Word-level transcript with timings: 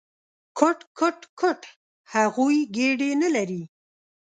_کوټ، 0.57 0.79
کوټ، 0.97 1.19
کوټ… 1.39 1.61
هغوی 2.13 2.59
ګېډې 2.75 3.11
نه 3.21 3.29
لري! 3.35 3.61